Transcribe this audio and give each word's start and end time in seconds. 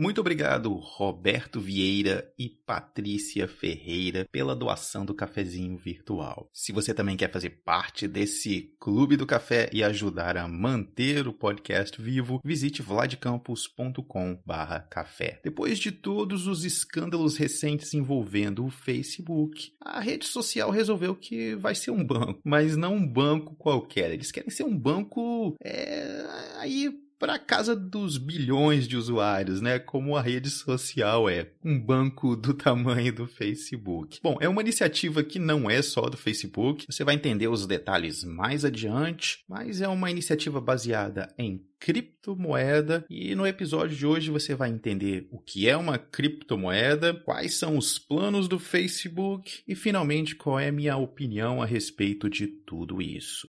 Muito 0.00 0.20
obrigado, 0.20 0.72
Roberto 0.74 1.60
Vieira 1.60 2.32
e 2.38 2.48
Patrícia 2.48 3.48
Ferreira, 3.48 4.28
pela 4.30 4.54
doação 4.54 5.04
do 5.04 5.12
cafezinho 5.12 5.76
virtual. 5.76 6.48
Se 6.52 6.70
você 6.70 6.94
também 6.94 7.16
quer 7.16 7.32
fazer 7.32 7.50
parte 7.64 8.06
desse 8.06 8.72
Clube 8.78 9.16
do 9.16 9.26
Café 9.26 9.68
e 9.72 9.82
ajudar 9.82 10.36
a 10.36 10.46
manter 10.46 11.26
o 11.26 11.32
podcast 11.32 12.00
vivo, 12.00 12.40
visite 12.44 12.80
vladcampus.com/café. 12.80 15.40
Depois 15.42 15.80
de 15.80 15.90
todos 15.90 16.46
os 16.46 16.64
escândalos 16.64 17.36
recentes 17.36 17.92
envolvendo 17.92 18.66
o 18.66 18.70
Facebook, 18.70 19.72
a 19.80 19.98
rede 19.98 20.26
social 20.26 20.70
resolveu 20.70 21.16
que 21.16 21.56
vai 21.56 21.74
ser 21.74 21.90
um 21.90 22.06
banco, 22.06 22.40
mas 22.44 22.76
não 22.76 22.94
um 22.94 23.04
banco 23.04 23.56
qualquer. 23.56 24.12
Eles 24.12 24.30
querem 24.30 24.50
ser 24.50 24.62
um 24.62 24.78
banco 24.78 25.56
é, 25.60 26.24
aí 26.58 27.07
para 27.18 27.38
casa 27.38 27.74
dos 27.74 28.16
bilhões 28.16 28.86
de 28.86 28.96
usuários, 28.96 29.60
né? 29.60 29.78
Como 29.78 30.16
a 30.16 30.22
rede 30.22 30.50
social 30.50 31.28
é, 31.28 31.50
um 31.64 31.78
banco 31.78 32.36
do 32.36 32.54
tamanho 32.54 33.12
do 33.12 33.26
Facebook. 33.26 34.20
Bom, 34.22 34.36
é 34.40 34.48
uma 34.48 34.62
iniciativa 34.62 35.22
que 35.22 35.38
não 35.38 35.68
é 35.68 35.82
só 35.82 36.02
do 36.02 36.16
Facebook, 36.16 36.86
você 36.88 37.04
vai 37.04 37.14
entender 37.14 37.48
os 37.48 37.66
detalhes 37.66 38.24
mais 38.24 38.64
adiante, 38.64 39.44
mas 39.48 39.80
é 39.80 39.88
uma 39.88 40.10
iniciativa 40.10 40.60
baseada 40.60 41.32
em 41.38 41.62
criptomoeda 41.78 43.04
e 43.08 43.34
no 43.34 43.46
episódio 43.46 43.96
de 43.96 44.04
hoje 44.04 44.30
você 44.30 44.54
vai 44.54 44.68
entender 44.68 45.28
o 45.30 45.38
que 45.38 45.68
é 45.68 45.76
uma 45.76 45.96
criptomoeda, 45.96 47.14
quais 47.14 47.54
são 47.54 47.78
os 47.78 47.98
planos 47.98 48.48
do 48.48 48.58
Facebook 48.58 49.62
e 49.66 49.74
finalmente 49.74 50.34
qual 50.34 50.58
é 50.58 50.68
a 50.68 50.72
minha 50.72 50.96
opinião 50.96 51.62
a 51.62 51.66
respeito 51.66 52.28
de 52.28 52.46
tudo 52.46 53.00
isso. 53.00 53.46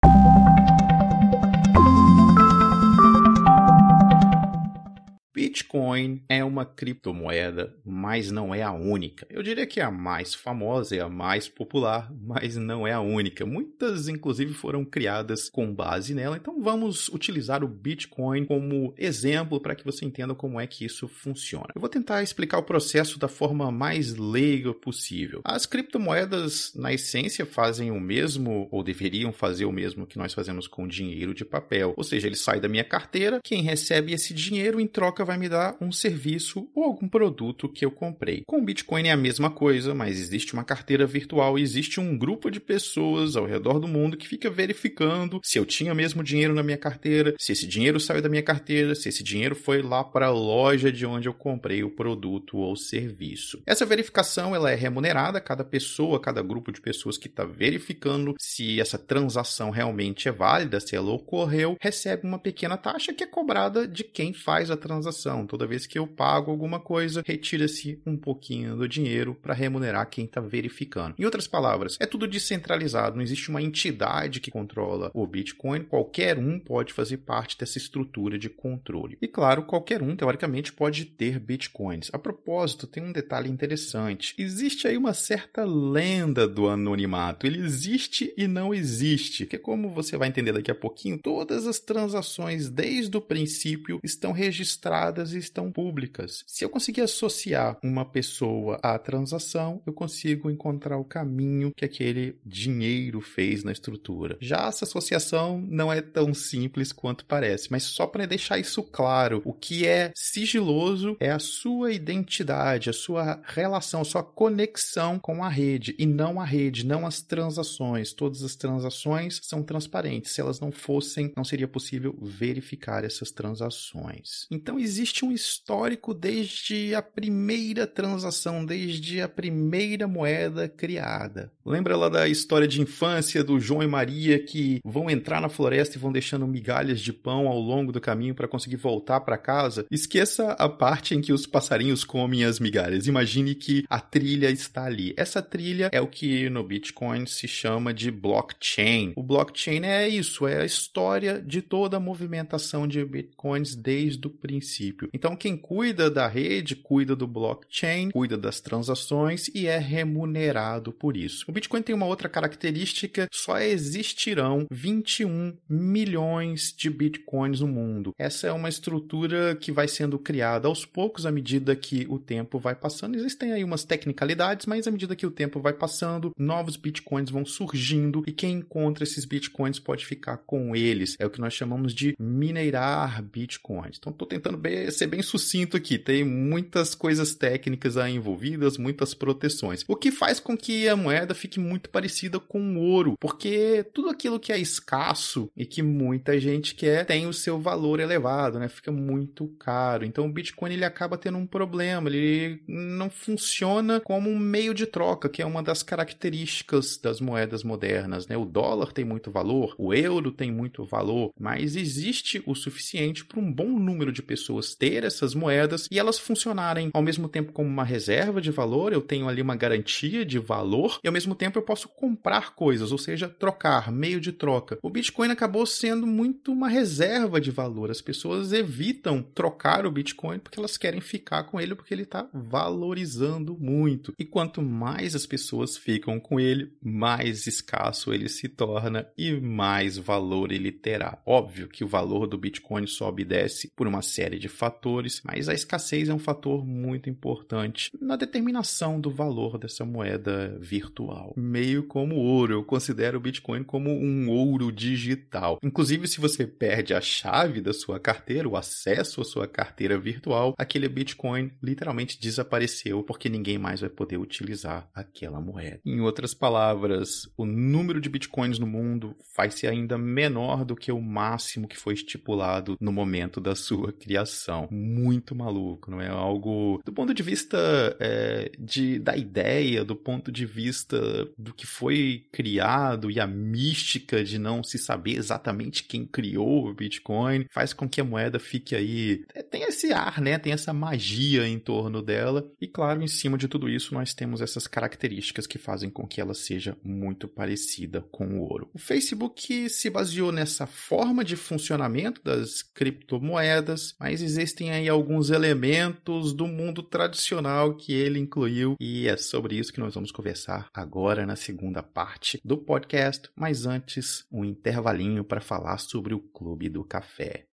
Bitcoin 5.39 6.21
é 6.27 6.43
uma 6.43 6.66
criptomoeda, 6.66 7.73
mas 7.85 8.30
não 8.30 8.53
é 8.53 8.61
a 8.61 8.73
única. 8.73 9.25
Eu 9.30 9.41
diria 9.41 9.66
que 9.66 9.80
é 9.80 9.83
a 9.86 9.89
mais 9.89 10.33
famosa, 10.33 10.97
é 10.97 11.00
a 11.00 11.08
mais 11.08 11.47
popular, 11.47 12.11
mas 12.14 12.58
não 12.58 12.86
é 12.86 12.91
a 12.91 13.00
única. 13.00 13.45
Muitas, 13.45 14.09
inclusive, 14.09 14.53
foram 14.53 14.83
criadas 14.83 15.47
com 15.47 15.73
base 15.73 16.14
nela. 16.14 16.36
Então, 16.36 16.61
vamos 16.61 17.08
utilizar 17.08 17.64
o 17.64 17.69
Bitcoin 17.69 18.44
como 18.44 18.94
exemplo 18.97 19.61
para 19.61 19.75
que 19.75 19.86
você 19.86 20.03
entenda 20.03 20.36
como 20.36 20.59
é 20.59 20.67
que 20.67 20.83
isso 20.83 21.08
funciona. 21.08 21.69
Eu 21.73 21.80
vou 21.80 21.89
tentar 21.89 22.21
explicar 22.21 22.58
o 22.58 22.64
processo 22.64 23.17
da 23.17 23.30
forma 23.30 23.71
mais 23.71 24.17
leiga 24.17 24.73
possível. 24.73 25.39
As 25.45 25.66
criptomoedas, 25.66 26.73
na 26.75 26.92
essência, 26.92 27.45
fazem 27.45 27.92
o 27.92 27.99
mesmo, 28.02 28.67
ou 28.73 28.83
deveriam 28.83 29.31
fazer 29.31 29.64
o 29.64 29.71
mesmo 29.71 30.05
que 30.05 30.17
nós 30.17 30.33
fazemos 30.33 30.67
com 30.67 30.86
dinheiro 30.86 31.33
de 31.33 31.45
papel. 31.45 31.94
Ou 31.95 32.03
seja, 32.03 32.27
ele 32.27 32.36
sai 32.36 32.59
da 32.59 32.67
minha 32.67 32.83
carteira, 32.83 33.39
quem 33.42 33.64
recebe 33.64 34.11
esse 34.11 34.33
dinheiro 34.33 34.81
em 34.81 34.88
troca 34.88 35.28
vai 35.30 35.38
me 35.38 35.47
dar 35.47 35.77
um 35.80 35.91
serviço 35.91 36.67
ou 36.73 36.83
algum 36.83 37.08
produto 37.08 37.69
que 37.69 37.85
eu 37.85 37.91
comprei. 37.91 38.41
Com 38.47 38.58
o 38.58 38.66
Bitcoin 38.66 39.09
é 39.09 39.11
a 39.11 39.17
mesma 39.17 39.52
coisa, 39.52 39.94
mas 39.94 40.19
existe 40.19 40.53
uma 40.53 40.63
carteira 40.63 41.05
virtual 41.05 41.59
existe 41.59 41.99
um 41.99 42.17
grupo 42.17 42.49
de 42.49 42.59
pessoas 42.59 43.36
ao 43.36 43.45
redor 43.45 43.80
do 43.80 43.88
mundo 43.88 44.17
que 44.17 44.27
fica 44.27 44.49
verificando 44.49 45.39
se 45.44 45.59
eu 45.59 45.66
tinha 45.66 45.94
mesmo 45.94 46.23
dinheiro 46.23 46.55
na 46.55 46.63
minha 46.63 46.77
carteira, 46.77 47.36
se 47.38 47.52
esse 47.52 47.67
dinheiro 47.67 47.99
saiu 47.99 48.23
da 48.23 48.30
minha 48.30 48.41
carteira, 48.41 48.95
se 48.95 49.08
esse 49.08 49.23
dinheiro 49.23 49.55
foi 49.55 49.83
lá 49.83 50.03
para 50.03 50.27
a 50.27 50.31
loja 50.31 50.91
de 50.91 51.05
onde 51.05 51.27
eu 51.27 51.33
comprei 51.33 51.83
o 51.83 51.91
produto 51.91 52.58
ou 52.58 52.75
serviço. 52.75 53.61
Essa 53.67 53.86
verificação 53.86 54.55
ela 54.55 54.71
é 54.71 54.75
remunerada, 54.75 55.39
cada 55.39 55.64
pessoa, 55.64 56.19
cada 56.19 56.41
grupo 56.41 56.71
de 56.71 56.81
pessoas 56.81 57.19
que 57.19 57.27
está 57.27 57.45
verificando 57.45 58.33
se 58.39 58.81
essa 58.81 58.97
transação 58.97 59.69
realmente 59.69 60.27
é 60.27 60.31
válida, 60.31 60.80
se 60.80 60.95
ela 60.95 61.11
ocorreu, 61.11 61.77
recebe 61.80 62.25
uma 62.25 62.39
pequena 62.39 62.77
taxa 62.77 63.14
que 63.14 63.23
é 63.23 63.27
cobrada 63.27 63.88
de 63.88 64.03
quem 64.03 64.33
faz 64.33 64.71
a 64.71 64.77
transação 64.77 65.19
transação. 65.20 65.45
Toda 65.45 65.67
vez 65.67 65.86
que 65.86 66.00
eu 66.00 66.08
pago 66.08 66.52
alguma 66.52 66.80
coisa, 66.80 67.23
retira-se 67.25 68.02
um 68.06 68.16
pouquinho 68.16 68.75
do 68.78 68.88
dinheiro 68.88 69.36
para 69.36 69.53
remunerar 69.53 70.09
quem 70.09 70.26
está 70.26 70.39
verificando. 70.39 71.16
Em 71.17 71.26
outras 71.26 71.48
palavras, 71.48 71.98
é 71.99 72.05
tudo 72.05 72.27
descentralizado, 72.27 73.16
não 73.16 73.23
existe 73.23 73.49
uma 73.49 73.61
entidade 73.61 74.39
que 74.39 74.52
controla 74.52 75.11
o 75.14 75.27
Bitcoin, 75.27 75.83
qualquer 75.83 76.38
um 76.38 76.60
pode 76.60 76.93
fazer 76.93 77.17
parte 77.17 77.58
dessa 77.58 77.77
estrutura 77.77 78.38
de 78.38 78.49
controle. 78.49 79.17
E 79.21 79.27
claro, 79.27 79.64
qualquer 79.64 80.02
um, 80.02 80.16
teoricamente, 80.16 80.71
pode 80.71 81.05
ter 81.05 81.39
Bitcoins. 81.39 82.10
A 82.14 82.20
propósito, 82.20 82.88
tem 82.88 83.04
um 83.04 83.11
detalhe 83.11 83.49
interessante. 83.49 84.33
Existe 84.38 84.88
aí 84.88 84.98
uma 84.98 85.14
certa 85.14 85.66
lenda 85.66 86.48
do 86.48 86.67
anonimato. 86.67 87.45
Ele 87.45 87.60
existe 87.60 88.33
e 88.38 88.48
não 88.48 88.73
existe. 88.73 89.45
Que 89.45 89.58
como 89.58 89.89
você 89.89 90.17
vai 90.17 90.27
entender 90.27 90.54
daqui 90.54 90.72
a 90.72 90.76
pouquinho, 90.76 91.17
todas 91.17 91.67
as 91.67 91.80
transações 91.80 92.70
desde 92.70 93.16
o 93.17 93.22
princípio 93.22 93.99
estão 94.04 94.32
registradas 94.32 95.08
e 95.17 95.37
estão 95.37 95.71
públicas. 95.71 96.43
Se 96.47 96.64
eu 96.64 96.70
conseguir 96.70 97.02
associar 97.02 97.77
uma 97.83 98.05
pessoa 98.05 98.80
à 98.83 98.97
transação, 98.97 99.81
eu 99.86 99.93
consigo 99.93 100.49
encontrar 100.49 100.97
o 100.97 101.03
caminho 101.03 101.71
que 101.75 101.86
aquele 101.86 102.37
dinheiro 102.45 103.21
fez 103.21 103.64
na 103.64 103.71
estrutura. 103.71 104.37
Já 104.39 104.67
essa 104.67 104.86
associação 104.86 105.61
não 105.67 105.92
é 105.92 106.02
tão 106.02 106.33
simples 106.33 106.92
quanto 106.92 107.25
parece, 107.25 107.71
mas 107.71 107.83
só 107.83 108.05
para 108.05 108.25
deixar 108.25 108.59
isso 108.59 108.83
claro, 108.83 109.42
o 109.45 109.53
que 109.53 109.86
é 109.86 110.11
sigiloso 110.15 111.17
é 111.19 111.31
a 111.31 111.39
sua 111.39 111.92
identidade, 111.92 112.89
a 112.89 112.93
sua 112.93 113.42
relação, 113.45 114.02
a 114.02 114.05
sua 114.05 114.23
conexão 114.23 115.17
com 115.19 115.43
a 115.43 115.49
rede 115.49 115.95
e 115.98 116.05
não 116.05 116.39
a 116.39 116.45
rede, 116.45 116.86
não 116.86 117.05
as 117.05 117.21
transações. 117.21 118.14
Todas 118.14 118.43
as 118.43 118.55
transações 118.55 119.39
são 119.43 119.64
transparentes. 119.64 120.33
Se 120.33 120.42
elas 120.42 120.59
não 120.59 120.71
fossem, 120.71 121.31
não 121.36 121.43
seria 121.43 121.67
possível 121.67 122.15
verificar 122.21 123.03
essas 123.03 123.31
transações. 123.31 124.48
Então 124.52 124.77
existe 124.77 124.98
um 125.23 125.32
histórico 125.32 126.14
desde 126.14 126.93
a 126.93 127.02
primeira 127.02 127.87
transação, 127.87 128.65
desde 128.65 129.21
a 129.21 129.30
primeira 129.30 130.07
moeda 130.07 130.68
criada. 130.68 131.51
Lembra 131.65 131.95
lá 131.95 132.10
da 132.10 132.27
história 132.27 132.68
de 132.68 132.81
infância 132.81 133.44
do 133.44 133.60
João 133.60 133.83
e 133.83 133.88
Maria 133.88 134.44
que 134.44 134.80
vão 134.83 135.10
entrar 135.10 135.39
na 135.39 135.50
floresta 135.50 135.98
e 135.98 136.00
vão 136.00 136.12
deixando 136.12 136.48
migalhas 136.48 137.00
de 137.00 137.13
pão 137.13 137.48
ao 137.48 137.60
longo 137.60 137.92
do 137.92 138.01
caminho 138.01 138.33
para 138.33 138.48
conseguir 138.48 138.77
voltar 138.77 139.21
para 139.21 139.38
casa? 139.38 139.86
Esqueça 139.92 140.54
a 140.54 140.68
parte 140.68 141.13
em 141.13 141.21
que 141.21 141.31
os 141.31 141.45
passarinhos 141.45 142.04
comem 142.04 142.44
as 142.44 142.60
migalhas. 142.60 143.07
Imagine 143.07 143.54
que 143.56 143.86
a 143.89 144.00
trilha 144.00 144.50
está 144.50 144.86
ali. 144.86 145.13
Essa 145.16 145.42
trilha 145.42 145.89
é 145.92 146.01
o 146.01 146.07
que 146.07 146.50
no 146.50 146.63
Bitcoin 146.63 147.25
se 147.25 147.48
chama 147.48 147.94
de 147.94 148.10
blockchain. 148.10 149.13
O 149.16 149.24
blockchain 149.24 149.83
é 149.83 150.07
isso, 150.07 150.48
é 150.48 150.62
a 150.62 150.66
história 150.66 151.42
de 151.42 151.62
toda 151.62 151.98
a 151.98 152.00
movimentação 152.00 152.88
de 152.88 153.04
bitcoins 153.06 153.75
desde 153.75 154.25
o 154.27 154.30
princípio 154.30 154.88
princípio. 154.89 155.10
Então, 155.13 155.36
quem 155.36 155.56
cuida 155.56 156.10
da 156.10 156.27
rede, 156.27 156.75
cuida 156.75 157.16
do 157.16 157.27
blockchain, 157.27 158.12
cuida 158.12 158.38
das 158.38 158.60
transações 158.60 159.50
e 159.54 159.68
é 159.68 159.77
remunerado 159.77 160.92
por 160.92 161.16
isso. 161.16 161.45
O 161.48 161.51
Bitcoin 161.51 161.81
tem 161.81 161.95
uma 161.95 162.06
outra 162.06 162.27
característica: 162.27 163.28
só 163.31 163.60
existirão 163.60 164.66
21 164.72 165.57
milhões 165.69 166.74
de 166.75 166.89
bitcoins 166.89 167.60
no 167.62 167.68
mundo. 167.68 168.13
Essa 168.18 168.48
é 168.48 168.51
uma 168.51 168.69
estrutura 168.69 169.56
que 169.56 169.72
vai 169.72 169.88
sendo 169.88 170.18
criada 170.18 170.68
aos 170.68 170.86
poucos 170.86 171.25
à 171.25 171.31
medida 171.31 171.75
que 171.75 172.06
o 172.10 172.19
tempo 172.19 172.60
vai 172.60 172.75
passando. 172.75 173.16
Existem 173.16 173.51
aí 173.51 173.63
umas 173.63 173.83
tecnicalidades, 173.83 174.66
mas 174.66 174.88
à 174.88 174.92
medida 174.92 175.16
que 175.16 175.25
o 175.25 175.31
tempo 175.31 175.60
vai 175.60 175.74
passando, 175.74 176.31
novos 176.38 176.75
bitcoins 176.75 177.30
vão 177.30 177.45
surgindo 177.45 178.24
e 178.28 178.31
quem 178.31 178.54
encontra 178.54 179.04
esses 179.04 179.25
bitcoins 179.25 179.80
pode 179.80 180.06
ficar 180.06 180.38
com 180.38 180.75
eles. 180.75 181.16
É 181.19 181.25
o 181.25 181.30
que 181.30 181.42
nós 181.42 181.54
chamamos 181.54 181.94
de 181.94 182.16
minerar 182.19 183.22
bitcoins. 183.22 183.98
Então, 184.00 184.12
estou 184.12 184.28
tentando 184.28 184.57
bem, 184.57 184.79
ser 184.92 185.07
bem 185.07 185.22
sucinto 185.22 185.78
aqui. 185.78 185.98
Tem 185.98 186.24
muitas 186.24 186.95
coisas 186.95 187.36
técnicas 187.36 187.98
aí 187.98 188.16
envolvidas, 188.16 188.78
muitas 188.78 189.13
proteções. 189.13 189.84
O 189.88 189.95
que 189.95 190.12
faz 190.12 190.40
com 190.40 190.57
que 190.57 190.88
a 190.88 190.95
moeda 190.95 191.34
fique 191.34 191.60
muito 191.60 191.90
parecida 191.90 192.40
com 192.40 192.60
o 192.60 192.80
ouro, 192.80 193.16
porque 193.19 193.86
tudo 193.94 194.10
aquilo 194.10 194.40
que 194.40 194.51
é 194.51 194.57
escasso 194.57 195.50
e 195.56 195.66
que 195.66 195.81
muita 195.81 196.40
gente 196.40 196.75
quer 196.75 197.06
tem 197.06 197.28
o 197.28 197.34
seu 197.34 197.60
valor 197.60 198.00
elevado, 198.00 198.60
né? 198.60 198.68
Fica 198.68 198.92
muito 198.92 199.48
caro. 199.60 200.06
Então 200.06 200.26
o 200.26 200.31
Bitcoin 200.31 200.74
ele 200.74 200.86
acaba 200.86 201.18
tendo 201.18 201.38
um 201.38 201.46
problema, 201.46 202.10
ele 202.10 202.62
não 202.68 203.10
funciona 203.10 204.00
como 204.00 204.30
um 204.30 204.40
meio 204.40 204.74
de 204.74 204.86
troca, 204.86 205.30
que 205.30 205.42
é 205.42 205.46
uma 205.46 205.64
das 205.64 205.84
características 205.84 206.98
das 206.98 207.20
moedas 207.20 207.64
modernas, 207.64 208.28
né? 208.28 208.38
O 208.38 208.46
dólar 208.46 208.92
tem 208.92 209.06
muito 209.06 209.32
valor, 209.32 209.75
o 209.78 209.94
euro 209.94 210.32
tem 210.32 210.52
muito 210.52 210.86
valor, 210.86 211.32
mas 211.40 211.75
existe 211.75 212.42
o 212.46 212.56
suficiente 212.56 213.25
para 213.25 213.40
um 213.40 213.52
bom 213.52 213.80
número 213.80 214.12
de 214.12 214.22
pessoas 214.22 214.69
pessoas 214.69 214.75
ter 214.75 215.04
essas 215.04 215.33
moedas 215.33 215.88
e 215.92 216.00
elas 216.00 216.19
funcionarem 216.19 216.89
ao 216.94 217.01
mesmo 217.01 217.27
tempo 217.27 217.51
como 217.51 217.69
uma 217.69 217.83
reserva 217.83 218.42
de 218.42 218.51
valor, 218.51 218.94
eu 218.94 219.01
tenho 219.01 219.27
ali 219.27 219.42
uma 219.42 219.56
garantia 219.56 220.25
de 220.25 220.39
valor 220.39 221.00
e 221.04 221.07
ao 221.07 221.13
mesmo 221.13 221.36
tempo 221.36 221.57
eu 221.57 221.63
posso 221.63 221.88
comprar 221.88 222.56
coisas, 222.56 222.92
ou 222.92 222.98
seja, 222.98 223.27
trocar, 223.27 223.92
meio 223.92 224.19
de 224.19 224.31
troca. 224.31 224.77
O 224.81 224.89
Bitcoin 224.89 225.30
acabou 225.30 225.66
sendo 225.66 226.06
muito 226.06 226.51
uma 226.51 226.68
reserva 226.68 227.39
de 227.39 227.51
valor. 227.51 227.92
As 227.92 228.01
pessoas 228.01 228.54
evitam 228.54 229.21
trocar 229.21 229.86
o 229.86 229.92
Bitcoin 229.92 230.39
porque 230.39 230.60
elas 230.60 230.77
querem 230.77 231.01
ficar 231.01 231.44
com 231.44 231.60
ele 231.60 231.75
porque 231.75 231.94
ele 231.94 232.04
está 232.04 232.27
valorizando 232.33 233.57
muito. 233.60 234.13
E 234.18 234.25
quanto 234.25 234.62
mais 234.62 235.15
as 235.15 235.25
pessoas 235.25 235.77
ficam 235.77 236.19
com 236.19 236.39
ele, 236.39 236.74
mais 236.81 237.48
escasso 237.48 238.13
ele 238.13 238.30
se 238.30 238.48
torna 238.48 239.07
e 239.18 239.33
mais 239.39 239.98
valor 239.98 240.51
ele 240.51 240.72
terá. 240.72 241.22
Óbvio 241.25 241.68
que 241.68 241.83
o 241.83 241.88
valor 241.88 242.27
do 242.27 242.38
Bitcoin 242.38 242.86
sobe 242.88 243.22
e 243.22 243.25
desce 243.25 243.72
por 243.75 243.88
uma 243.88 244.01
série 244.01 244.38
de 244.38 244.50
fatores 244.60 245.22
mas 245.24 245.48
a 245.48 245.54
escassez 245.54 246.10
é 246.10 246.14
um 246.14 246.20
fator 246.20 246.66
muito 246.66 247.10
importante 247.10 247.92
na 248.00 248.16
determinação 248.16 249.00
do 249.00 249.10
valor 249.10 249.58
dessa 249.58 249.86
moeda 249.86 250.58
virtual. 250.60 251.34
Meio 251.38 251.84
como 251.84 252.16
ouro, 252.16 252.54
eu 252.54 252.64
considero 252.64 253.18
o 253.18 253.22
Bitcoin 253.22 253.64
como 253.64 253.90
um 253.90 254.30
ouro 254.30 254.72
digital. 254.72 255.60
Inclusive, 255.64 256.08
se 256.08 256.20
você 256.20 256.46
perde 256.46 256.94
a 256.94 257.00
chave 257.00 257.62
da 257.62 257.72
sua 257.72 258.00
carteira, 258.00 258.50
o 258.50 258.58
acesso 258.58 259.22
à 259.22 259.24
sua 259.24 259.48
carteira 259.48 259.98
virtual, 259.98 260.54
aquele 260.58 260.90
Bitcoin 260.90 261.52
literalmente 261.62 262.20
desapareceu 262.20 263.04
porque 263.04 263.30
ninguém 263.30 263.58
mais 263.58 263.80
vai 263.82 263.90
poder 263.90 264.18
utilizar 264.18 264.90
aquela 264.94 265.40
moeda. 265.40 265.80
Em 265.86 266.02
outras 266.02 266.34
palavras, 266.34 267.30
o 267.38 267.46
número 267.46 268.02
de 268.02 268.10
Bitcoins 268.10 268.60
no 268.60 268.68
mundo 268.68 269.16
vai 269.38 269.50
ser 269.50 269.68
ainda 269.68 269.98
menor 269.98 270.66
do 270.66 270.76
que 270.76 270.92
o 270.92 271.02
máximo 271.02 271.68
que 271.68 271.78
foi 271.78 271.94
estipulado 271.94 272.78
no 272.80 272.92
momento 272.92 273.40
da 273.40 273.56
sua 273.56 273.94
criação. 273.94 274.38
Muito 274.71 275.36
maluco, 275.36 275.91
não 275.91 276.01
é 276.01 276.07
algo 276.07 276.81
do 276.86 276.91
ponto 276.91 277.13
de 277.13 277.24
vista 277.24 277.57
é, 278.00 278.51
de, 278.57 279.00
da 279.00 279.15
ideia, 279.15 279.83
do 279.83 279.95
ponto 279.95 280.31
de 280.31 280.45
vista 280.45 281.00
do 281.38 281.53
que 281.53 281.65
foi 281.65 282.25
criado 282.31 283.12
e 283.12 283.19
a 283.19 283.27
mística 283.27 284.24
de 284.24 284.38
não 284.38 284.63
se 284.63 284.77
saber 284.77 285.18
exatamente 285.18 285.83
quem 285.83 286.06
criou 286.06 286.68
o 286.68 286.74
Bitcoin 286.74 287.45
faz 287.50 287.74
com 287.74 287.88
que 287.88 288.01
a 288.01 288.03
moeda 288.03 288.39
fique 288.39 288.75
aí 288.75 289.25
é, 289.33 289.41
tem 289.41 289.63
esse 289.63 289.91
ar, 289.91 290.21
né? 290.21 290.38
Tem 290.38 290.53
essa 290.53 290.74
magia 290.74 291.47
em 291.47 291.59
torno 291.59 292.01
dela 292.01 292.50
e 292.59 292.68
claro, 292.68 293.01
em 293.01 293.07
cima 293.07 293.38
de 293.38 293.47
tudo 293.47 293.69
isso 293.69 293.94
nós 293.94 294.13
temos 294.13 294.41
essas 294.41 294.68
características 294.68 295.47
que 295.47 295.57
fazem 295.57 295.89
com 295.89 296.07
que 296.07 296.21
ela 296.21 296.33
seja 296.33 296.77
muito 296.83 297.27
parecida 297.27 298.01
com 298.12 298.25
o 298.25 298.41
ouro. 298.41 298.69
O 298.74 298.80
Facebook 298.80 299.69
se 299.69 299.89
baseou 299.89 300.31
nessa 300.31 300.65
forma 300.65 301.24
de 301.24 301.36
funcionamento 301.36 302.21
das 302.24 302.62
criptomoedas, 302.62 303.95
mas 304.00 304.21
existem 304.30 304.70
aí 304.70 304.88
alguns 304.88 305.31
elementos 305.31 306.34
do 306.34 306.46
mundo 306.46 306.84
tradicional 306.84 307.76
que 307.76 307.94
ele 307.94 308.20
incluiu 308.20 308.76
e 308.80 309.08
é 309.08 309.18
sobre 309.18 309.56
isso 309.58 309.74
que 309.74 309.80
nós 309.80 309.96
vamos 309.96 310.12
conversar 310.12 310.68
agora 310.72 311.26
na 311.26 311.36
segunda 311.36 311.81
parte 311.81 312.40
do 312.46 312.56
podcast, 312.56 313.28
mas 313.36 313.66
antes 313.66 314.24
um 314.31 314.46
intervalinho 314.46 315.24
para 315.24 315.42
falar 315.42 315.80
sobre 315.80 316.14
o 316.14 316.20
Clube 316.20 316.70
do 316.70 316.84
Café. 316.84 317.48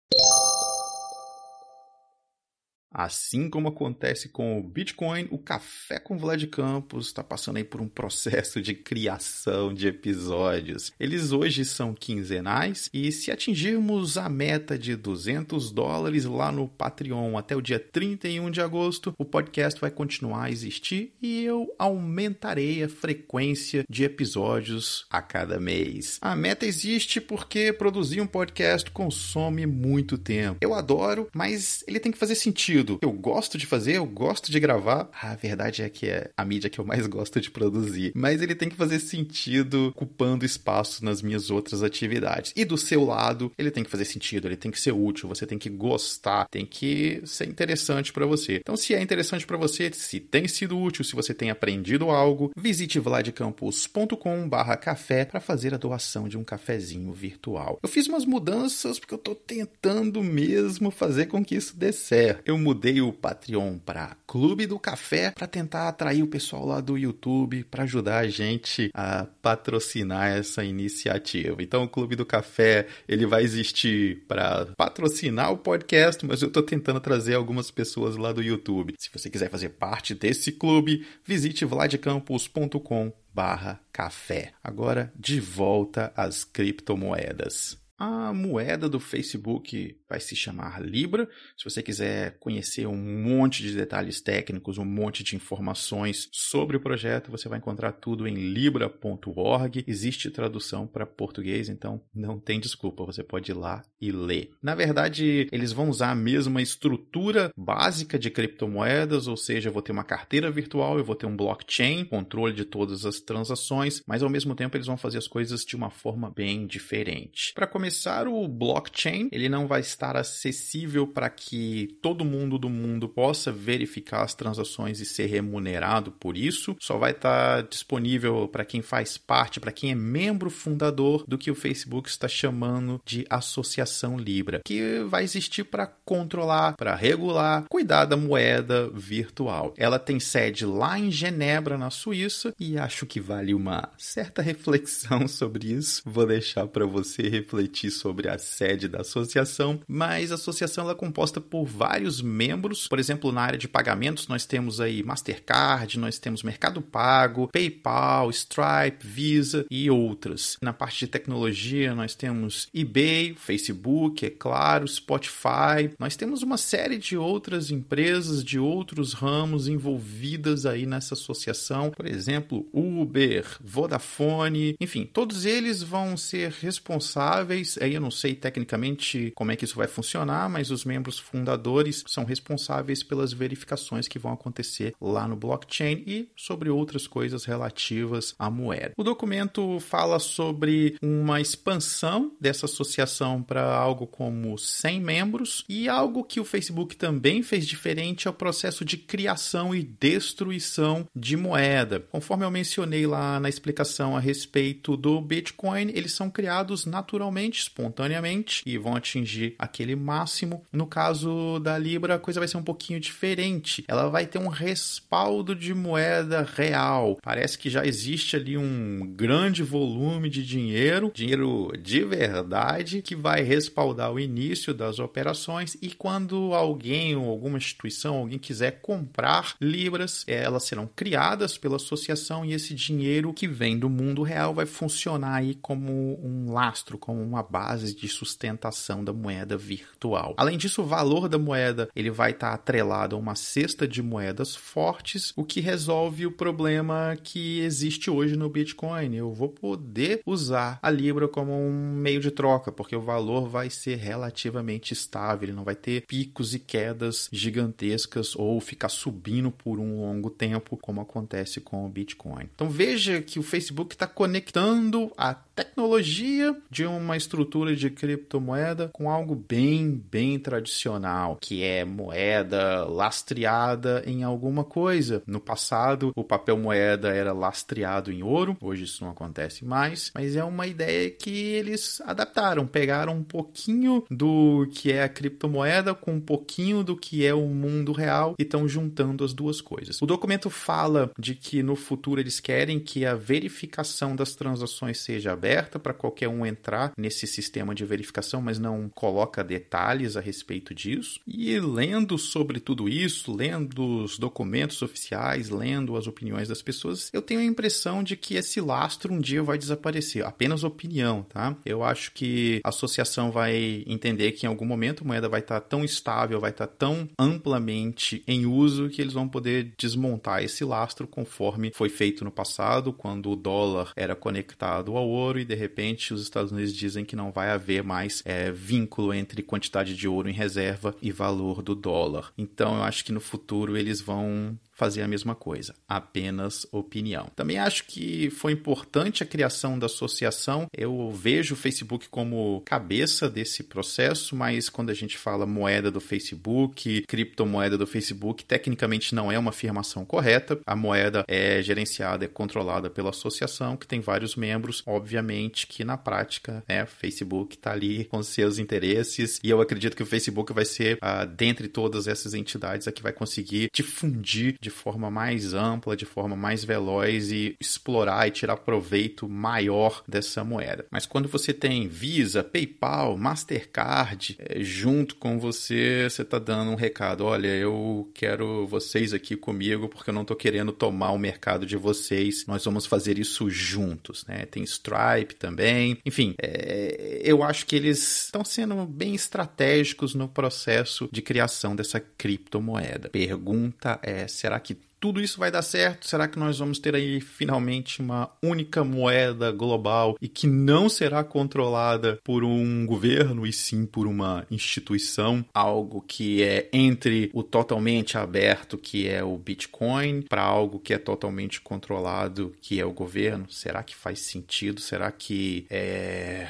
Assim 2.98 3.50
como 3.50 3.68
acontece 3.68 4.30
com 4.30 4.58
o 4.58 4.64
Bitcoin, 4.64 5.28
o 5.30 5.38
Café 5.38 6.00
com 6.00 6.18
Vlad 6.18 6.42
Campos 6.46 7.08
está 7.08 7.22
passando 7.22 7.58
aí 7.58 7.64
por 7.66 7.82
um 7.82 7.90
processo 7.90 8.62
de 8.62 8.74
criação 8.74 9.74
de 9.74 9.90
episódios. 9.90 10.94
Eles 10.98 11.34
hoje 11.34 11.66
são 11.66 11.94
quinzenais 11.94 12.90
e 12.94 13.12
se 13.12 13.32
atingirmos 13.32 14.18
a 14.18 14.30
meta 14.30 14.78
de 14.80 14.96
200 14.96 15.72
dólares 15.72 16.24
lá 16.24 16.54
no 16.54 16.70
Patreon 16.70 17.38
até 17.38 17.54
o 17.54 17.62
dia 17.62 17.80
31 17.80 18.50
de 18.50 18.62
agosto, 18.62 19.14
o 19.18 19.26
podcast 19.26 19.82
vai 19.82 19.92
continuar 19.92 20.46
a 20.46 20.52
existir 20.52 21.14
e 21.22 21.44
eu 21.44 21.76
aumentarei 21.78 22.82
a 22.82 22.88
frequência 22.88 23.84
de 23.90 24.06
episódios 24.06 25.06
a 25.10 25.22
cada 25.22 25.60
mês. 25.60 26.18
A 26.22 26.34
meta 26.34 26.66
existe 26.66 27.20
porque 27.20 27.74
produzir 27.74 28.22
um 28.22 28.28
podcast 28.28 28.90
consome 28.92 29.66
muito 29.66 30.18
tempo. 30.18 30.60
Eu 30.62 30.74
adoro, 30.74 31.28
mas 31.36 31.84
ele 31.86 32.00
tem 32.00 32.10
que 32.10 32.18
fazer 32.18 32.36
sentido 32.36 32.85
sentido. 32.86 33.00
Eu 33.02 33.12
gosto 33.12 33.58
de 33.58 33.66
fazer, 33.66 33.94
eu 33.94 34.06
gosto 34.06 34.52
de 34.52 34.60
gravar. 34.60 35.10
A 35.22 35.34
verdade 35.36 35.82
é 35.82 35.90
que 35.90 36.08
é 36.08 36.30
a 36.38 36.46
mídia 36.46 36.70
que 36.70 36.80
eu 36.80 36.86
mais 36.86 37.08
gosto 37.08 37.42
de 37.42 37.50
produzir. 37.50 38.12
Mas 38.16 38.40
ele 38.42 38.54
tem 38.56 38.70
que 38.70 38.76
fazer 38.76 39.00
sentido 39.00 39.92
ocupando 39.96 40.46
espaço 40.46 41.04
nas 41.04 41.20
minhas 41.22 41.50
outras 41.50 41.82
atividades. 41.84 42.54
E 42.56 42.64
do 42.64 42.78
seu 42.78 43.04
lado, 43.04 43.52
ele 43.58 43.72
tem 43.72 43.84
que 43.84 43.90
fazer 43.90 44.06
sentido, 44.06 44.48
ele 44.48 44.56
tem 44.56 44.70
que 44.72 44.80
ser 44.80 44.94
útil, 44.94 45.28
você 45.28 45.48
tem 45.48 45.58
que 45.58 45.70
gostar, 45.70 46.48
tem 46.50 46.66
que 46.66 47.22
ser 47.26 47.48
interessante 47.48 48.14
para 48.14 48.26
você. 48.26 48.58
Então, 48.58 48.78
se 48.78 48.94
é 48.94 49.02
interessante 49.02 49.48
para 49.48 49.58
você, 49.58 49.92
se 49.94 50.20
tem 50.20 50.48
sido 50.48 50.80
útil, 50.80 51.04
se 51.04 51.16
você 51.16 51.34
tem 51.34 51.50
aprendido 51.50 52.10
algo, 52.10 52.52
visite 52.56 53.00
vladcampus.com/café 53.00 55.26
para 55.26 55.40
fazer 55.40 55.74
a 55.74 55.78
doação 55.78 56.28
de 56.28 56.38
um 56.38 56.44
cafezinho 56.44 57.12
virtual. 57.12 57.80
Eu 57.82 57.90
fiz 57.90 58.06
umas 58.08 58.26
mudanças 58.26 59.00
porque 59.00 59.14
eu 59.14 59.18
tô 59.18 59.34
tentando 59.34 60.22
mesmo 60.22 60.92
fazer 60.92 61.28
com 61.28 61.44
que 61.44 61.56
isso 61.56 61.76
dê 61.76 61.92
certo. 61.92 62.44
Eu 62.46 62.58
mudei 62.58 62.75
mudei 62.76 63.02
o 63.02 63.14
Patreon 63.14 63.78
para 63.78 64.18
Clube 64.28 64.68
do 64.68 64.78
Café 64.78 65.32
para 65.32 65.48
tentar 65.48 65.88
atrair 65.88 66.22
o 66.22 66.28
pessoal 66.28 66.66
lá 66.66 66.82
do 66.82 66.98
YouTube 66.98 67.64
para 67.64 67.84
ajudar 67.84 68.18
a 68.18 68.28
gente 68.28 68.92
a 68.94 69.26
patrocinar 69.42 70.28
essa 70.36 70.62
iniciativa. 70.62 71.64
Então 71.64 71.86
o 71.86 71.88
Clube 71.88 72.18
do 72.18 72.26
Café 72.26 72.88
ele 73.08 73.26
vai 73.26 73.44
existir 73.44 74.26
para 74.28 74.66
patrocinar 74.76 75.54
o 75.54 75.58
podcast, 75.58 76.26
mas 76.26 76.42
eu 76.42 76.50
estou 76.50 76.64
tentando 76.64 77.00
trazer 77.00 77.36
algumas 77.36 77.72
pessoas 77.72 78.18
lá 78.18 78.34
do 78.34 78.44
YouTube. 78.44 78.94
Se 79.00 79.10
você 79.10 79.30
quiser 79.30 79.50
fazer 79.50 79.70
parte 79.70 80.14
desse 80.14 80.52
clube, 80.52 81.08
visite 81.24 81.64
vladcampus.com 81.64 83.14
barra 83.34 83.80
café. 83.94 84.52
Agora 84.62 85.14
de 85.18 85.40
volta 85.40 86.12
às 86.14 86.44
criptomoedas. 86.44 87.78
A 87.98 88.34
moeda 88.34 88.90
do 88.90 89.00
Facebook 89.00 89.98
vai 90.10 90.20
se 90.20 90.36
chamar 90.36 90.82
Libra. 90.82 91.28
Se 91.58 91.64
você 91.64 91.82
quiser 91.82 92.38
conhecer 92.40 92.88
um 92.88 92.98
monte 92.98 93.62
de 93.62 93.76
detalhes 93.76 94.22
técnicos, 94.22 94.78
um 94.78 94.86
monte 94.86 95.24
de 95.24 95.36
informações 95.36 96.30
sobre 96.32 96.78
o 96.78 96.80
projeto, 96.80 97.32
você 97.32 97.50
vai 97.50 97.58
encontrar 97.58 97.92
tudo 97.94 98.28
em 98.28 98.36
libra.org. 98.36 99.84
Existe 99.88 100.30
tradução 100.30 100.88
para 100.88 101.06
português, 101.06 101.70
então 101.70 102.02
não 102.14 102.40
tem 102.40 102.60
desculpa, 102.60 103.06
você 103.06 103.24
pode 103.24 103.52
ir 103.52 103.56
lá 103.56 103.84
e 104.00 104.12
ler. 104.12 104.52
Na 104.62 104.76
verdade, 104.76 105.48
eles 105.52 105.72
vão 105.72 105.90
usar 105.90 106.12
a 106.12 106.16
mesma 106.16 106.62
estrutura 106.62 107.52
básica 107.56 108.20
de 108.20 108.30
criptomoedas, 108.30 109.28
ou 109.28 109.38
seja, 109.38 109.70
eu 109.70 109.74
vou 109.74 109.82
ter 109.82 109.92
uma 109.92 110.04
carteira 110.04 110.52
virtual, 110.52 110.98
eu 110.98 111.04
vou 111.04 111.16
ter 111.16 111.26
um 111.26 111.36
blockchain, 111.36 112.06
controle 112.06 112.54
de 112.54 112.66
todas 112.66 113.06
as 113.06 113.20
transações, 113.20 114.02
mas 114.08 114.22
ao 114.22 114.30
mesmo 114.30 114.56
tempo 114.56 114.78
eles 114.78 114.88
vão 114.88 114.98
fazer 114.98 115.18
as 115.18 115.28
coisas 115.28 115.64
de 115.64 115.76
uma 115.76 115.90
forma 115.90 116.30
bem 116.30 116.68
diferente. 116.68 117.54
Para 117.54 117.68
começar, 117.68 118.28
o 118.28 118.48
blockchain 118.48 119.30
ele 119.32 119.50
não 119.50 119.68
vai 119.68 119.82
estar 119.82 120.05
acessível 120.16 121.08
para 121.08 121.30
que 121.30 121.98
todo 122.02 122.26
mundo 122.26 122.58
do 122.58 122.70
mundo 122.70 123.08
possa 123.08 123.52
verificar 123.52 124.24
as 124.24 124.36
transações 124.36 125.00
e 125.00 125.06
ser 125.06 125.28
remunerado 125.28 126.12
por 126.12 126.38
isso. 126.38 126.76
Só 126.80 126.98
vai 126.98 127.12
estar 127.12 127.64
disponível 127.64 128.48
para 128.48 128.66
quem 128.66 128.82
faz 128.82 129.18
parte, 129.18 129.60
para 129.60 129.72
quem 129.72 129.92
é 129.92 129.96
membro 129.96 130.50
fundador 130.50 131.24
do 131.28 131.38
que 131.38 131.50
o 131.50 131.56
Facebook 131.56 132.10
está 132.10 132.28
chamando 132.28 133.02
de 133.06 133.26
Associação 133.30 134.18
Libra, 134.18 134.62
que 134.66 135.00
vai 135.08 135.24
existir 135.24 135.64
para 135.64 135.88
controlar, 135.88 136.76
para 136.76 136.96
regular, 136.96 137.66
cuidar 137.70 138.06
da 138.06 138.18
moeda 138.18 138.90
virtual. 138.90 139.74
Ela 139.78 140.00
tem 140.00 140.20
sede 140.20 140.66
lá 140.66 141.00
em 141.00 141.12
Genebra, 141.12 141.78
na 141.78 141.90
Suíça, 141.90 142.54
e 142.60 142.78
acho 142.78 143.06
que 143.06 143.20
vale 143.20 143.54
uma 143.54 143.90
certa 143.98 144.42
reflexão 144.42 145.28
sobre 145.30 145.72
isso. 145.74 146.02
Vou 146.06 146.26
deixar 146.26 146.68
para 146.68 146.86
você 146.86 147.30
refletir 147.30 147.92
sobre 147.92 148.30
a 148.30 148.38
sede 148.38 148.88
da 148.88 149.02
associação, 149.02 149.80
mas 149.88 150.32
a 150.32 150.36
associação 150.36 150.90
é 150.90 150.96
composta 150.96 151.42
por 151.42 151.66
vários 151.66 152.22
membros. 152.22 152.88
Por 152.88 153.00
exemplo, 153.00 153.32
na 153.32 153.42
área 153.42 153.58
de 153.58 153.68
pagamentos, 153.68 154.28
nós 154.28 154.46
temos 154.46 154.80
aí 154.80 155.04
Mastercard, 155.04 156.00
nós 156.00 156.20
temos 156.20 156.44
Mercado 156.44 156.82
Pago, 156.82 157.50
PayPal, 157.52 158.30
Stripe, 158.30 159.06
Visa 159.06 159.66
e 159.70 159.90
outras. 159.90 160.58
Na 160.62 160.74
parte 160.74 161.00
de 161.00 161.08
tecnologia, 161.08 161.94
nós 161.94 162.16
temos 162.16 162.68
eBay, 162.74 163.36
Facebook, 163.36 164.26
é 164.26 164.30
claro, 164.30 164.88
Spotify. 164.88 165.90
Nós 166.00 166.16
temos 166.16 166.44
uma 166.44 166.58
série 166.58 166.98
de 166.98 167.18
outras 167.18 167.72
empresas 167.72 168.44
de 168.44 168.60
outros 168.60 169.14
ramos 169.14 169.68
envolvidas 169.68 170.66
aí 170.66 170.86
nessa 170.86 171.14
associação, 171.14 171.92
por 171.92 172.06
exemplo, 172.06 172.68
Uber, 172.74 173.46
Vodafone, 173.64 174.76
enfim, 174.80 175.10
todos 175.12 175.46
eles 175.46 175.82
vão 175.82 176.18
ser 176.18 176.52
responsáveis 176.52 177.78
aí 177.82 177.96
eu 177.96 178.02
não 178.02 178.12
sei 178.12 178.36
tecnicamente 178.36 179.32
como 179.36 179.52
é 179.52 179.56
que 179.56 179.66
isso 179.66 179.75
vai 179.76 179.88
funcionar, 179.88 180.50
mas 180.50 180.72
os 180.72 180.86
membros 180.86 181.20
fundadores 181.20 182.04
são 182.08 182.24
responsáveis 182.24 183.04
pelas 183.04 183.34
verificações 183.34 184.08
que 184.08 184.20
vão 184.20 184.34
acontecer 184.34 184.94
lá 185.00 185.28
no 185.28 185.36
blockchain 185.36 186.04
e 186.06 186.30
sobre 186.36 186.70
outras 186.70 187.08
coisas 187.08 187.46
relativas 187.46 188.36
à 188.38 188.50
moeda. 188.50 188.94
O 188.98 189.04
documento 189.04 189.80
fala 189.80 190.20
sobre 190.20 190.98
uma 191.02 191.42
expansão 191.42 192.32
dessa 192.40 192.66
associação 192.66 193.42
para 193.42 193.76
algo 193.76 194.08
como 194.08 194.58
100 194.58 195.02
membros 195.02 195.66
e 195.68 195.88
algo 195.90 196.24
que 196.24 196.40
o 196.40 196.46
Facebook 196.46 196.96
também 196.96 197.44
fez 197.44 197.68
diferente 197.68 198.28
é 198.28 198.32
o 198.32 198.34
processo 198.34 198.84
de 198.86 198.98
criação 198.98 199.74
e 199.74 199.84
destruição 199.84 201.08
de 201.16 201.36
moeda. 201.38 202.00
Conforme 202.12 202.46
eu 202.46 202.52
mencionei 202.52 203.06
lá 203.06 203.40
na 203.40 203.50
explicação 203.50 204.16
a 204.16 204.20
respeito 204.20 204.96
do 204.96 205.22
Bitcoin, 205.22 205.92
eles 205.94 206.14
são 206.14 206.30
criados 206.30 206.86
naturalmente 206.86 207.62
espontaneamente 207.62 208.62
e 208.66 208.78
vão 208.78 208.96
atingir 208.96 209.56
aquele 209.66 209.96
máximo. 209.96 210.64
No 210.72 210.88
caso 210.88 211.60
da 211.60 211.78
Libra, 211.78 212.16
a 212.16 212.20
coisa 212.20 212.40
vai 212.40 212.48
ser 212.48 212.58
um 212.58 212.64
pouquinho 212.64 213.00
diferente. 213.00 213.84
Ela 213.88 214.10
vai 214.10 214.26
ter 214.26 214.40
um 214.40 214.48
respaldo 214.48 215.56
de 215.56 215.74
moeda 215.74 216.42
real. 216.56 217.18
Parece 217.22 217.58
que 217.58 217.70
já 217.70 217.86
existe 217.86 218.36
ali 218.36 218.58
um 218.58 219.06
grande 219.16 219.64
volume 219.64 220.30
de 220.30 220.46
dinheiro, 220.46 221.12
dinheiro 221.14 221.72
de 221.78 222.04
verdade, 222.04 223.02
que 223.02 223.16
vai 223.16 223.42
respaldar 223.42 224.12
o 224.12 224.20
início 224.20 224.74
das 224.74 225.00
operações 225.00 225.76
e 225.82 225.90
quando 225.90 226.54
alguém 226.54 227.16
ou 227.16 227.30
alguma 227.30 227.58
instituição, 227.58 228.18
alguém 228.18 228.40
quiser 228.40 228.80
comprar 228.82 229.56
libras, 229.60 230.24
elas 230.28 230.64
serão 230.64 230.90
criadas 230.96 231.58
pela 231.58 231.76
associação 231.76 232.46
e 232.46 232.54
esse 232.54 232.74
dinheiro 232.74 233.34
que 233.34 233.48
vem 233.48 233.78
do 233.78 233.90
mundo 233.90 234.24
real 234.24 234.54
vai 234.54 234.66
funcionar 234.66 235.36
aí 235.36 235.56
como 235.56 236.20
um 236.24 236.52
lastro, 236.52 236.98
como 236.98 237.22
uma 237.22 237.44
base 237.44 237.96
de 237.96 238.08
sustentação 238.08 239.04
da 239.04 239.14
moeda 239.14 239.55
virtual. 239.58 240.34
Além 240.38 240.58
disso, 240.58 240.82
o 240.82 240.86
valor 240.86 241.28
da 241.28 241.38
moeda 241.38 241.90
ele 241.96 242.12
vai 242.12 242.32
estar 242.32 242.54
atrelado 242.54 243.16
a 243.16 243.20
uma 243.20 243.36
cesta 243.36 243.88
de 243.88 244.02
moedas 244.02 244.56
fortes, 244.56 245.34
o 245.36 245.44
que 245.44 245.60
resolve 245.60 246.26
o 246.26 246.32
problema 246.32 247.18
que 247.22 247.60
existe 247.60 248.10
hoje 248.10 248.36
no 248.36 248.50
Bitcoin. 248.50 249.16
Eu 249.16 249.34
vou 249.34 249.50
poder 249.50 250.22
usar 250.26 250.80
a 250.82 250.90
Libra 250.90 251.28
como 251.28 251.54
um 251.54 251.96
meio 251.96 252.20
de 252.20 252.32
troca, 252.32 252.72
porque 252.72 252.96
o 252.96 253.02
valor 253.02 253.48
vai 253.48 253.70
ser 253.70 253.98
relativamente 253.98 254.94
estável, 254.94 255.46
ele 255.46 255.56
não 255.56 255.64
vai 255.64 255.76
ter 255.76 256.06
picos 256.06 256.54
e 256.54 256.60
quedas 256.60 257.30
gigantescas 257.32 258.36
ou 258.36 258.60
ficar 258.60 258.90
subindo 258.90 259.52
por 259.52 259.80
um 259.80 260.02
longo 260.02 260.30
tempo, 260.30 260.78
como 260.78 261.02
acontece 261.02 261.60
com 261.60 261.86
o 261.86 261.90
Bitcoin. 261.90 262.50
Então 262.54 262.70
veja 262.70 263.22
que 263.22 263.40
o 263.40 263.44
Facebook 263.44 263.96
está 263.96 264.08
conectando 264.08 265.12
a 265.18 265.34
tecnologia 265.34 266.56
de 266.70 266.86
uma 266.86 267.16
estrutura 267.16 267.76
de 267.76 267.90
criptomoeda 267.90 268.90
com 268.94 269.10
algo 269.10 269.36
bem, 269.48 270.04
bem 270.12 270.40
tradicional, 270.40 271.38
que 271.42 271.64
é 271.64 271.86
moeda 271.86 272.86
lastreada 272.86 274.04
em 274.06 274.24
alguma 274.24 274.64
coisa. 274.64 275.24
No 275.26 275.40
passado, 275.40 276.12
o 276.16 276.24
papel 276.24 276.58
moeda 276.58 277.10
era 277.10 277.34
lastreado 277.34 278.12
em 278.12 278.24
ouro, 278.24 278.58
hoje 278.62 278.84
isso 278.84 279.04
não 279.04 279.12
acontece 279.12 279.66
mais, 279.66 280.12
mas 280.14 280.36
é 280.36 280.44
uma 280.44 280.68
ideia 280.68 281.10
que 281.10 281.30
eles 281.30 282.02
adaptaram, 282.02 282.66
pegaram 282.66 283.14
um 283.14 283.24
pouquinho 283.24 284.04
do 284.10 284.68
que 284.74 284.92
é 284.92 285.04
a 285.04 285.10
criptomoeda 285.10 285.94
com 285.94 286.14
um 286.14 286.22
pouquinho 286.22 286.84
do 286.84 286.96
que 286.96 287.26
é 287.26 287.34
o 287.34 287.48
mundo 287.48 287.92
real 287.92 288.36
e 288.40 288.44
estão 288.44 288.68
juntando 288.68 289.24
as 289.24 289.34
duas 289.34 289.62
coisas. 289.62 290.02
O 290.02 290.06
documento 290.06 290.50
fala 290.50 291.12
de 291.18 291.36
que 291.36 291.62
no 291.62 291.76
futuro 291.76 292.20
eles 292.20 292.40
querem 292.40 292.80
que 292.80 293.06
a 293.06 293.16
verificação 293.16 294.16
das 294.16 294.36
transações 294.36 295.00
seja 295.00 295.32
aberta 295.32 295.80
para 295.80 295.94
qualquer 295.94 296.28
um 296.28 296.46
entrar 296.46 296.92
nesse 296.98 297.28
sistema 297.28 297.76
de 297.76 297.86
verificação, 297.86 298.42
mas 298.42 298.60
não 298.60 298.90
coloca 298.90 299.35
detalhes 299.44 300.18
a 300.18 300.22
respeito 300.22 300.74
disso. 300.74 301.20
E 301.28 301.60
lendo 301.60 302.18
sobre 302.18 302.60
tudo 302.60 302.88
isso, 302.88 303.34
lendo 303.34 304.04
os 304.04 304.18
documentos 304.18 304.82
oficiais, 304.82 305.50
lendo 305.50 305.96
as 305.96 306.08
opiniões 306.08 306.48
das 306.48 306.62
pessoas, 306.62 307.10
eu 307.14 307.22
tenho 307.22 307.40
a 307.40 307.46
impressão 307.46 308.04
de 308.04 308.16
que 308.16 308.36
esse 308.36 308.60
lastro 308.62 309.14
um 309.14 309.20
dia 309.20 309.44
vai 309.44 309.58
desaparecer. 309.58 310.26
Apenas 310.26 310.64
opinião, 310.64 311.24
tá? 311.24 311.56
Eu 311.66 311.84
acho 311.84 312.12
que 312.12 312.62
a 312.64 312.70
associação 312.70 313.32
vai 313.32 313.84
entender 313.88 314.32
que 314.34 314.46
em 314.46 314.50
algum 314.50 314.66
momento 314.66 315.04
a 315.04 315.08
moeda 315.08 315.30
vai 315.30 315.40
estar 315.40 315.60
tão 315.62 315.84
estável, 315.84 316.40
vai 316.40 316.52
estar 316.52 316.68
tão 316.68 317.08
amplamente 317.18 318.24
em 318.28 318.46
uso 318.46 318.90
que 318.90 319.02
eles 319.02 319.14
vão 319.14 319.28
poder 319.28 319.74
desmontar 319.78 320.44
esse 320.44 320.64
lastro 320.64 321.08
conforme 321.08 321.72
foi 321.74 321.90
feito 321.90 322.24
no 322.24 322.32
passado, 322.32 322.94
quando 322.94 323.32
o 323.32 323.36
dólar 323.36 323.92
era 323.96 324.16
conectado 324.16 324.96
ao 324.96 325.08
ouro 325.08 325.40
e 325.40 325.46
de 325.46 325.56
repente 325.56 326.14
os 326.14 326.22
Estados 326.22 326.52
Unidos 326.52 326.74
dizem 326.74 327.06
que 327.06 327.16
não 327.16 327.32
vai 327.32 327.50
haver 327.50 327.84
mais 327.84 328.22
é, 328.26 328.52
vínculo 328.52 329.14
entre 329.14 329.25
quantidade 329.44 329.96
de 329.96 330.08
ouro 330.08 330.30
em 330.30 330.34
reserva 330.34 330.96
e 331.02 331.12
valor 331.12 331.62
do 331.62 331.76
dólar. 331.76 332.32
Então 332.38 332.76
eu 332.76 332.84
acho 332.84 333.04
que 333.04 333.12
no 333.12 333.20
futuro 333.20 333.78
eles 333.78 334.02
vão 334.02 334.58
fazer 334.76 335.02
a 335.02 335.08
mesma 335.08 335.34
coisa, 335.34 335.74
apenas 335.88 336.68
opinião. 336.72 337.32
Também 337.36 337.58
acho 337.58 337.86
que 337.86 338.30
foi 338.30 338.52
importante 338.52 339.24
a 339.24 339.26
criação 339.26 339.80
da 339.80 339.86
associação. 339.86 340.68
Eu 340.78 341.10
vejo 341.12 341.54
o 341.54 341.58
Facebook 341.58 342.10
como 342.10 342.62
cabeça 342.66 343.30
desse 343.30 343.64
processo, 343.64 344.36
mas 344.36 344.70
quando 344.70 344.90
a 344.90 344.94
gente 344.94 345.18
fala 345.18 345.46
moeda 345.46 345.90
do 345.90 346.02
Facebook, 346.02 347.04
criptomoeda 347.08 347.78
do 347.78 347.88
Facebook, 347.88 348.44
tecnicamente 348.44 349.16
não 349.16 349.32
é 349.32 349.40
uma 349.40 349.50
afirmação 349.50 350.04
correta. 350.04 350.60
A 350.66 350.76
moeda 350.76 351.24
é 351.28 351.62
gerenciada, 351.62 352.26
é 352.26 352.28
controlada 352.28 352.90
pela 352.90 353.12
associação, 353.12 353.78
que 353.78 353.88
tem 353.88 354.02
vários 354.02 354.36
membros. 354.36 354.84
Obviamente 354.86 355.68
que 355.68 355.86
na 355.86 355.98
prática, 355.98 356.64
né, 356.68 356.84
o 356.84 356.88
Facebook 356.88 357.56
está 357.56 357.72
ali 357.72 358.04
com 358.06 358.22
seus 358.22 358.60
interesses 358.60 359.40
e 359.42 359.50
eu 359.50 359.62
acredito 359.62 359.96
que 359.96 360.04
o 360.04 360.06
Facebook 360.06 360.52
vai 360.52 360.66
ser, 360.66 360.98
uh, 360.98 361.26
dentre 361.26 361.70
todas 361.70 362.08
essas 362.08 362.34
entidades, 362.34 362.88
a 362.88 362.92
que 362.92 363.02
vai 363.02 363.14
conseguir 363.14 363.70
difundir 363.74 364.58
de 364.66 364.72
forma 364.72 365.12
mais 365.12 365.54
ampla, 365.54 365.96
de 365.96 366.06
forma 366.06 366.36
mais 366.36 366.64
veloz 366.64 367.32
e 367.32 367.56
explorar 367.60 368.28
e 368.28 368.32
tirar 368.32 368.58
proveito 368.58 369.30
maior 369.30 370.04
dessa 370.08 370.44
moeda. 370.44 370.88
Mas 370.90 371.06
quando 371.06 371.30
você 371.30 371.54
tem 371.54 371.88
Visa, 371.88 372.44
PayPal, 372.44 373.16
Mastercard 373.16 374.36
é, 374.40 374.64
junto 374.64 375.18
com 375.18 375.38
você, 375.40 376.08
você 376.10 376.24
está 376.24 376.40
dando 376.40 376.72
um 376.72 376.76
recado: 376.76 377.26
olha, 377.26 377.48
eu 377.48 378.10
quero 378.16 378.66
vocês 378.66 379.14
aqui 379.14 379.36
comigo 379.36 379.88
porque 379.88 380.10
eu 380.10 380.14
não 380.16 380.24
estou 380.24 380.36
querendo 380.36 380.72
tomar 380.72 381.12
o 381.12 381.20
mercado 381.20 381.64
de 381.64 381.78
vocês. 381.78 382.48
Nós 382.48 382.66
vamos 382.66 382.88
fazer 382.88 383.20
isso 383.20 383.48
juntos, 383.52 384.26
né? 384.26 384.48
Tem 384.48 384.64
Stripe 384.64 385.36
também. 385.36 386.00
Enfim, 386.04 386.34
é, 386.42 387.22
eu 387.24 387.44
acho 387.44 387.68
que 387.68 387.76
eles 387.76 388.24
estão 388.26 388.44
sendo 388.44 388.84
bem 388.88 389.14
estratégicos 389.14 390.16
no 390.16 390.28
processo 390.28 391.08
de 391.12 391.22
criação 391.22 391.76
dessa 391.76 392.00
criptomoeda. 392.00 393.10
Pergunta 393.10 394.00
é: 394.02 394.28
será 394.28 394.55
Será 394.56 394.60
que 394.62 394.78
tudo 395.02 395.20
isso 395.20 395.38
vai 395.38 395.52
dar 395.52 395.62
certo? 395.62 396.08
Será 396.08 396.30
que 396.30 396.40
nós 396.40 396.60
vamos 396.60 396.80
ter 396.80 396.96
aí 396.96 397.20
finalmente 397.20 398.02
uma 398.02 398.32
única 398.42 398.86
moeda 398.86 399.52
global 399.52 400.16
e 400.22 400.30
que 400.30 400.48
não 400.48 400.88
será 400.88 401.26
controlada 401.26 402.18
por 402.24 402.42
um 402.42 402.86
governo 402.86 403.46
e 403.46 403.52
sim 403.52 403.86
por 403.86 404.08
uma 404.08 404.48
instituição? 404.50 405.44
Algo 405.54 406.02
que 406.02 406.42
é 406.42 406.70
entre 406.72 407.30
o 407.34 407.44
totalmente 407.44 408.18
aberto, 408.18 408.78
que 408.78 409.10
é 409.10 409.22
o 409.22 409.38
Bitcoin, 409.38 410.22
para 410.22 410.44
algo 410.44 410.80
que 410.80 410.94
é 410.94 410.98
totalmente 410.98 411.60
controlado, 411.60 412.56
que 412.62 412.80
é 412.80 412.86
o 412.86 412.94
governo? 412.94 413.50
Será 413.50 413.84
que 413.84 413.94
faz 413.94 414.22
sentido? 414.22 414.80
Será 414.80 415.12
que 415.12 415.68
é. 415.70 416.48